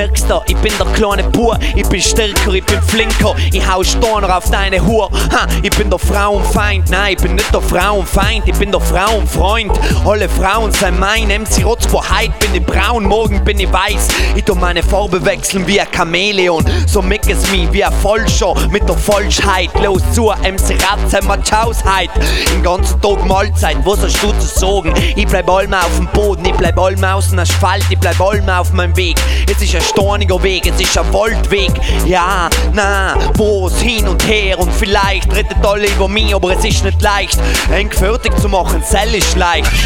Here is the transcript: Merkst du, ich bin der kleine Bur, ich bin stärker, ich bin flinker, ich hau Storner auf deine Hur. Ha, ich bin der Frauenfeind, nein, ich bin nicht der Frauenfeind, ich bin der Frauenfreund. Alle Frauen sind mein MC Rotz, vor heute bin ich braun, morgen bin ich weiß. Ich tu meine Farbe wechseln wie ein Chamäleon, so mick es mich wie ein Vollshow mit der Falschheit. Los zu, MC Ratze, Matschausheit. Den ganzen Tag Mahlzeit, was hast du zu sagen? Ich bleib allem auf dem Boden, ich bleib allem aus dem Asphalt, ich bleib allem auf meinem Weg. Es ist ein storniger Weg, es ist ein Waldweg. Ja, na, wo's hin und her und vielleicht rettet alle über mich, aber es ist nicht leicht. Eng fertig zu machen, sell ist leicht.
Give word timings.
Merkst 0.00 0.30
du, 0.30 0.40
ich 0.46 0.56
bin 0.56 0.72
der 0.78 0.86
kleine 0.94 1.24
Bur, 1.24 1.58
ich 1.76 1.86
bin 1.86 2.00
stärker, 2.00 2.54
ich 2.54 2.64
bin 2.64 2.80
flinker, 2.80 3.34
ich 3.52 3.70
hau 3.70 3.84
Storner 3.84 4.34
auf 4.34 4.50
deine 4.50 4.82
Hur. 4.82 5.10
Ha, 5.30 5.46
ich 5.62 5.76
bin 5.76 5.90
der 5.90 5.98
Frauenfeind, 5.98 6.88
nein, 6.88 7.16
ich 7.18 7.22
bin 7.22 7.34
nicht 7.34 7.52
der 7.52 7.60
Frauenfeind, 7.60 8.48
ich 8.48 8.54
bin 8.54 8.72
der 8.72 8.80
Frauenfreund. 8.80 9.78
Alle 10.06 10.26
Frauen 10.30 10.72
sind 10.72 10.98
mein 10.98 11.28
MC 11.28 11.66
Rotz, 11.66 11.84
vor 11.84 12.02
heute 12.08 12.32
bin 12.40 12.54
ich 12.54 12.64
braun, 12.64 13.04
morgen 13.04 13.44
bin 13.44 13.60
ich 13.60 13.70
weiß. 13.70 14.08
Ich 14.36 14.44
tu 14.44 14.54
meine 14.54 14.82
Farbe 14.82 15.22
wechseln 15.22 15.66
wie 15.66 15.78
ein 15.78 15.86
Chamäleon, 15.94 16.64
so 16.86 17.02
mick 17.02 17.28
es 17.28 17.50
mich 17.50 17.70
wie 17.70 17.84
ein 17.84 17.92
Vollshow 18.00 18.56
mit 18.70 18.88
der 18.88 18.96
Falschheit. 18.96 19.68
Los 19.82 20.00
zu, 20.14 20.30
MC 20.30 20.78
Ratze, 20.82 21.22
Matschausheit. 21.26 22.08
Den 22.50 22.62
ganzen 22.62 22.98
Tag 23.02 23.22
Mahlzeit, 23.26 23.76
was 23.84 24.00
hast 24.00 24.22
du 24.22 24.32
zu 24.32 24.60
sagen? 24.60 24.94
Ich 25.14 25.26
bleib 25.26 25.50
allem 25.50 25.74
auf 25.74 25.94
dem 25.94 26.06
Boden, 26.06 26.46
ich 26.46 26.54
bleib 26.54 26.78
allem 26.78 27.04
aus 27.04 27.28
dem 27.28 27.40
Asphalt, 27.40 27.84
ich 27.90 27.98
bleib 27.98 28.18
allem 28.18 28.48
auf 28.48 28.72
meinem 28.72 28.96
Weg. 28.96 29.18
Es 29.46 29.60
ist 29.60 29.74
ein 29.74 29.89
storniger 29.90 30.42
Weg, 30.42 30.66
es 30.66 30.80
ist 30.80 30.96
ein 30.96 31.12
Waldweg. 31.12 31.70
Ja, 32.06 32.48
na, 32.72 33.14
wo's 33.34 33.80
hin 33.80 34.06
und 34.08 34.26
her 34.26 34.58
und 34.58 34.72
vielleicht 34.72 35.34
rettet 35.34 35.64
alle 35.64 35.86
über 35.88 36.08
mich, 36.08 36.34
aber 36.34 36.56
es 36.56 36.64
ist 36.64 36.84
nicht 36.84 37.00
leicht. 37.02 37.38
Eng 37.72 37.90
fertig 37.90 38.36
zu 38.38 38.48
machen, 38.48 38.82
sell 38.86 39.14
ist 39.14 39.36
leicht. 39.36 39.70